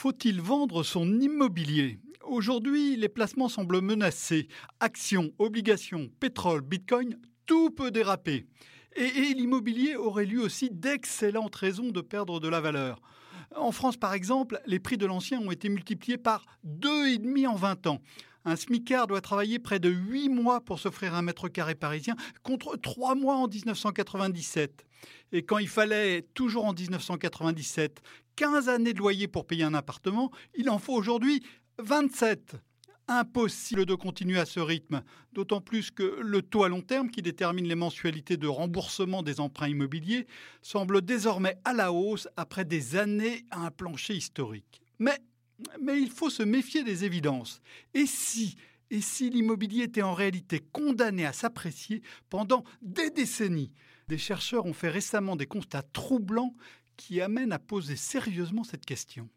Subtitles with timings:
[0.00, 1.98] Faut-il vendre son immobilier?
[2.24, 4.48] Aujourd'hui, les placements semblent menacés.
[4.80, 8.46] Actions, obligations, pétrole, bitcoin, tout peut déraper.
[8.96, 13.02] Et, l'immobilier aurait lui aussi d'excellentes raisons de perdre de la valeur.
[13.54, 17.86] En France, par exemple, les prix de l'ancien ont été multipliés par 2,5 en 20
[17.86, 18.00] ans.
[18.50, 22.76] Un smicard doit travailler près de 8 mois pour s'offrir un mètre carré parisien contre
[22.76, 24.84] 3 mois en 1997.
[25.30, 28.02] Et quand il fallait, toujours en 1997,
[28.34, 31.44] 15 années de loyer pour payer un appartement, il en faut aujourd'hui
[31.78, 32.56] 27.
[33.06, 37.22] Impossible de continuer à ce rythme, d'autant plus que le taux à long terme qui
[37.22, 40.26] détermine les mensualités de remboursement des emprunts immobiliers
[40.60, 44.82] semble désormais à la hausse après des années à un plancher historique.
[44.98, 45.20] Mais,
[45.80, 47.60] mais il faut se méfier des évidences.
[47.94, 48.56] Et si
[48.90, 53.72] et si l'immobilier était en réalité condamné à s'apprécier pendant des décennies?
[54.08, 56.54] Des chercheurs ont fait récemment des constats troublants
[56.96, 59.28] qui amènent à poser sérieusement cette question.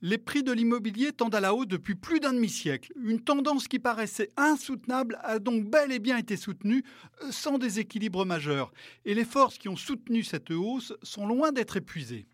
[0.00, 2.92] Les prix de l'immobilier tendent à la hausse depuis plus d'un demi-siècle.
[3.02, 6.84] Une tendance qui paraissait insoutenable a donc bel et bien été soutenue
[7.24, 8.72] euh, sans déséquilibre majeur.
[9.04, 12.26] Et les forces qui ont soutenu cette hausse sont loin d'être épuisées.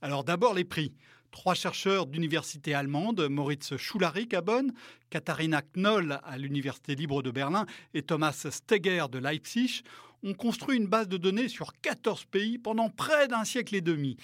[0.00, 0.94] Alors d'abord les prix.
[1.30, 4.72] Trois chercheurs d'université allemande, Moritz Schularik à Bonn,
[5.10, 9.82] Katharina Knoll à l'Université libre de Berlin et Thomas Steger de Leipzig,
[10.24, 14.16] ont construit une base de données sur 14 pays pendant près d'un siècle et demi.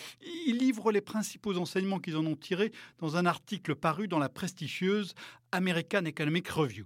[0.46, 4.28] Ils livrent les principaux enseignements qu'ils en ont tirés dans un article paru dans la
[4.28, 5.14] prestigieuse
[5.52, 6.84] American Economic Review.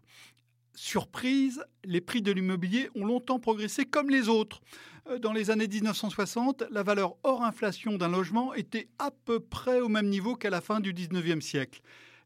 [0.80, 4.60] Surprise, les prix de l'immobilier ont longtemps progressé comme les autres.
[5.08, 9.80] Euh, dans les années 1960, la valeur hors inflation d'un logement était à peu près
[9.80, 11.80] au même niveau qu'à la fin du 19e siècle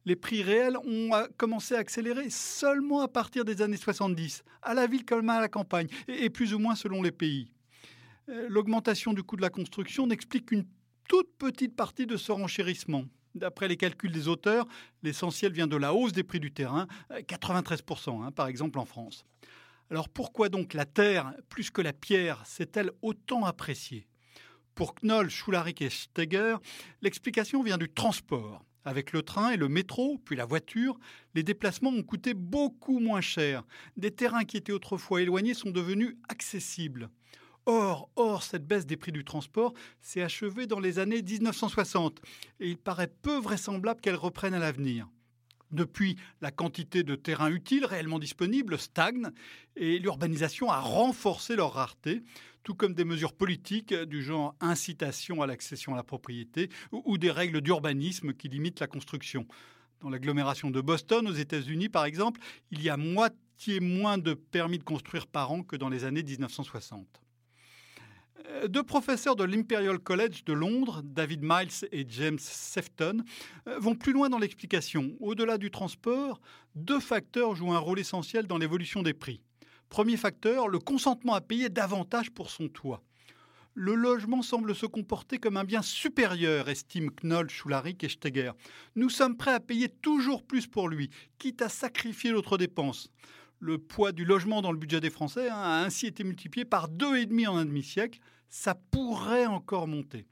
[0.05, 4.87] les prix réels ont commencé à accélérer seulement à partir des années 70, à la
[4.87, 7.53] ville comme à la campagne, et plus ou moins selon les pays.
[8.29, 10.67] Euh, l'augmentation du coût de la construction n'explique qu'une
[11.09, 13.05] toute petite partie de ce renchérissement.
[13.35, 14.67] D'après les calculs des auteurs,
[15.03, 17.81] l'essentiel vient de la hausse des prix du terrain, 93%
[18.21, 19.25] euh, hein, par exemple en France.
[19.91, 24.07] Alors pourquoi donc la terre, plus que la pierre, s'est-elle autant appréciée?
[24.75, 26.57] Pour Knoll, Schularik et Steger,
[27.03, 28.65] l'explication vient du transport.
[28.85, 30.99] Avec le train et le métro, puis la voiture,
[31.35, 33.65] les déplacements ont coûté beaucoup moins cher.
[33.97, 37.09] Des terrains qui étaient autrefois éloignés sont devenus accessibles.
[37.67, 42.21] Or, or, cette baisse des prix du transport s'est achevée dans les années 1960
[42.59, 45.09] et il paraît peu vraisemblable qu'elle reprenne à l'avenir.
[45.71, 49.29] Depuis, la quantité de terrains utiles réellement disponibles stagne
[49.77, 52.23] et l'urbanisation a renforcé leur rareté,
[52.63, 57.31] tout comme des mesures politiques du genre incitation à l'accession à la propriété ou des
[57.31, 59.47] règles d'urbanisme qui limitent la construction.
[60.01, 62.41] Dans l'agglomération de Boston, aux États-Unis par exemple,
[62.71, 66.25] il y a moitié moins de permis de construire par an que dans les années
[66.25, 67.22] 1960.
[68.49, 73.23] Euh, deux professeurs de l'Imperial College de Londres, David Miles et James Sefton,
[73.69, 75.13] euh, vont plus loin dans l'explication.
[75.21, 76.41] Au-delà du transport,
[76.75, 79.41] deux facteurs jouent un rôle essentiel dans l'évolution des prix.
[79.89, 83.03] Premier facteur, le consentement à payer davantage pour son toit.
[83.75, 88.53] Le logement semble se comporter comme un bien supérieur, estiment Knoll, Schularik et Steger.
[88.97, 93.11] Nous sommes prêts à payer toujours plus pour lui, quitte à sacrifier notre dépense.
[93.65, 96.89] Le poids du logement dans le budget des Français hein, a ainsi été multiplié par
[96.89, 98.19] deux et demi en un demi-siècle.
[98.49, 100.27] Ça pourrait encore monter.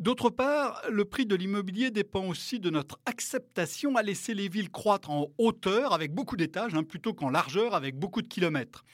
[0.00, 4.72] D'autre part, le prix de l'immobilier dépend aussi de notre acceptation à laisser les villes
[4.72, 8.84] croître en hauteur avec beaucoup d'étages hein, plutôt qu'en largeur avec beaucoup de kilomètres.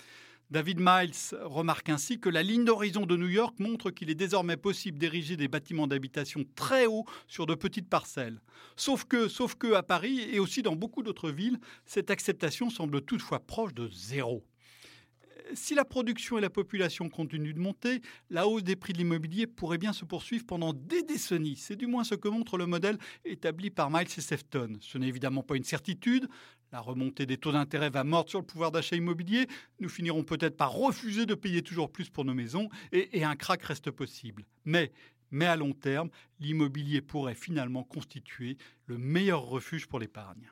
[0.52, 4.58] David Miles remarque ainsi que la ligne d'horizon de New York montre qu'il est désormais
[4.58, 8.38] possible d'ériger des bâtiments d'habitation très hauts sur de petites parcelles.
[8.76, 13.00] Sauf que, sauf que à Paris et aussi dans beaucoup d'autres villes, cette acceptation semble
[13.00, 14.44] toutefois proche de zéro.
[15.54, 19.46] Si la production et la population continuent de monter, la hausse des prix de l'immobilier
[19.46, 21.56] pourrait bien se poursuivre pendant des décennies.
[21.56, 24.78] C'est du moins ce que montre le modèle établi par Miles et Sefton.
[24.80, 26.28] Ce n'est évidemment pas une certitude.
[26.72, 29.46] La remontée des taux d'intérêt va mordre sur le pouvoir d'achat immobilier.
[29.80, 33.62] Nous finirons peut-être par refuser de payer toujours plus pour nos maisons et, un crack
[33.62, 34.46] reste possible.
[34.64, 34.92] Mais,
[35.30, 36.08] mais à long terme,
[36.40, 40.51] l'immobilier pourrait finalement constituer le meilleur refuge pour l'épargne.